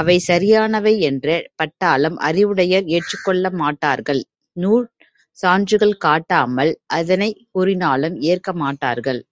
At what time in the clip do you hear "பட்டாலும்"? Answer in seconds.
1.56-2.16